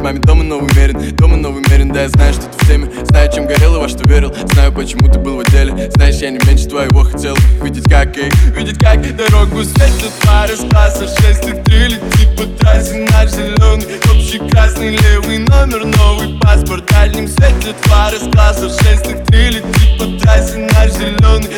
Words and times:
к 0.00 0.02
маме 0.02 0.18
дома, 0.20 0.42
но 0.42 0.58
умерен 0.58 1.14
Дома, 1.16 1.36
новый 1.36 1.62
мерин 1.68 1.92
да, 1.92 2.02
я 2.02 2.08
знаю, 2.08 2.32
что 2.32 2.44
ты 2.44 2.64
в 2.64 2.68
теме. 2.68 2.88
Знаю, 3.04 3.30
чем 3.32 3.46
горел 3.46 3.76
и 3.76 3.78
во 3.78 3.88
что 3.88 4.02
верил. 4.08 4.34
Знаю, 4.52 4.72
почему 4.72 5.12
ты 5.12 5.18
был 5.18 5.36
в 5.36 5.40
отделе 5.40 5.90
Знаешь, 5.94 6.16
я 6.16 6.30
не 6.30 6.38
меньше 6.46 6.66
твоего 6.66 7.04
хотел 7.04 7.36
Видеть 7.62 7.84
как, 7.88 8.16
эй, 8.16 8.30
видеть 8.56 8.78
как 8.78 9.00
Дорогу 9.16 9.62
светит 9.62 10.12
пары 10.24 10.56
с 10.56 10.60
класса 10.70 11.06
6 11.06 11.48
и 11.48 11.62
3 11.62 11.88
Летит 11.88 12.36
по 12.36 12.44
трассе 12.58 13.06
на 13.10 13.26
зеленый 13.26 13.86
Общий 14.10 14.38
красный 14.50 14.96
левый 14.96 15.38
номер, 15.38 15.84
новый 15.84 16.38
паспорт. 16.40 16.84
Дальним 16.86 17.28
светит 17.28 17.76
пары 17.88 18.18
с 18.18 18.30
класса 18.30 18.68
6 18.68 19.06
и 19.06 19.24
3 19.24 19.48
Летит 19.48 19.98
по 19.98 20.04
трассе 20.20 20.58
на 20.58 20.88
зеленый 20.88 21.48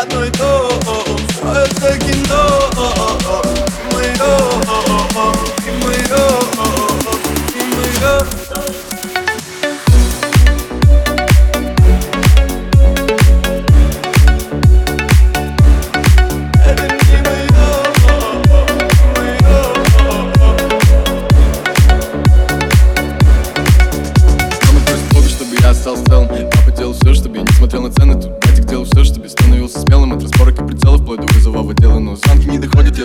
родной 0.00 0.30
дом 0.30 0.70
это 1.54 1.98
кино. 1.98 2.70
Не 5.64 5.84
мое, 5.84 6.06
не 6.06 6.70
Мама 24.66 24.80
просит 24.86 25.12
Бога, 25.12 25.28
чтобы 25.28 25.56
я 25.60 25.70
остался 25.70 26.04
целым. 26.06 26.28
Папа 26.28 26.70
делал 26.70 26.94
все, 26.94 27.14
чтобы 27.14 27.36
я 27.38 27.42
не 27.42 27.52
смотрел 27.52 27.82
на 27.82 27.92
цены. 27.92 28.20
Тут 28.20 28.39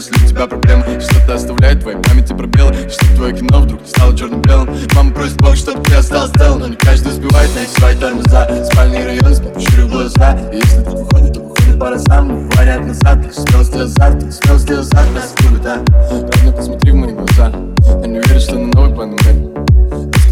если 0.05 0.25
у 0.25 0.29
тебя 0.29 0.47
проблемы 0.47 0.99
Что-то 0.99 1.35
оставляет 1.35 1.79
в 1.79 1.81
твоей 1.81 2.01
памяти 2.01 2.33
пробелы 2.33 2.73
Чтобы 2.89 3.15
твое 3.15 3.35
кино 3.35 3.61
вдруг 3.61 3.81
стало 3.87 4.15
черным-белым 4.15 4.69
Мама 4.95 5.11
просит 5.11 5.37
Бога, 5.37 5.55
чтобы 5.55 5.83
ты 5.83 5.95
остался 5.95 6.33
целым 6.37 6.59
Но 6.59 6.67
не 6.67 6.75
каждый 6.75 7.11
успевает 7.11 7.55
найти 7.55 7.71
свои 7.79 7.95
тормоза 7.95 8.65
Спальный 8.71 9.05
район, 9.05 9.35
смотрю, 9.35 9.59
щурю 9.59 9.87
глаза. 9.87 10.37
И 10.51 10.57
если 10.57 10.83
тут 10.83 10.99
выходит, 10.99 11.33
то 11.33 11.41
выходит 11.41 11.79
пара 11.79 11.99
сам 11.99 12.49
говорят 12.49 12.85
назад, 12.85 13.23
так 13.23 13.33
смелости 13.33 13.77
азарт 13.77 14.19
Так 14.19 14.33
смелости 14.33 14.71
азарт, 14.73 15.13
нас 15.13 15.35
любит, 15.41 15.61
да. 15.61 15.83
Ровно 16.09 16.51
посмотри 16.51 16.91
в 16.91 16.95
мои 16.95 17.13
глаза. 17.13 17.51
Я 18.01 18.07
не 18.07 18.19
уверен, 18.19 18.39
что 18.39 18.55
на 18.55 18.67
новый 18.67 18.95
план 18.95 19.09
умеет 19.13 19.55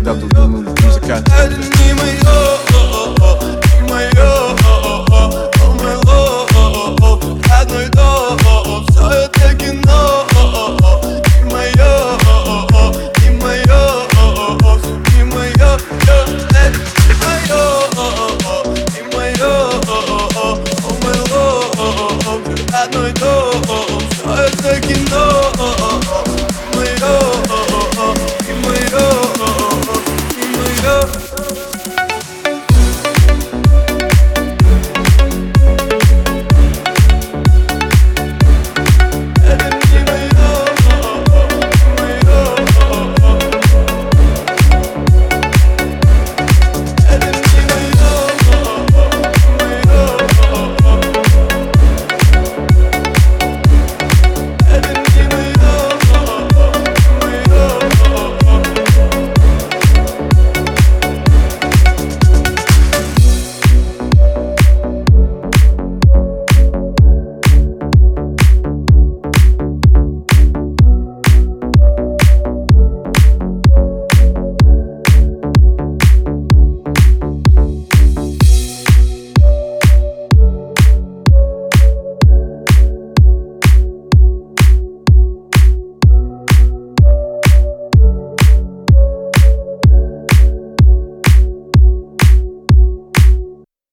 когда 0.04 0.14
вдруг 0.14 0.34
был 0.34 0.92
закат 0.92 1.24
Это 1.30 1.56
не 1.56 1.94
мое, 1.94 2.53
Kad 22.74 22.96
noj 22.96 23.14
to, 23.14 23.52
sa 24.24 24.46
e 24.46 24.50
te 24.62 24.82
kindo 24.88 25.93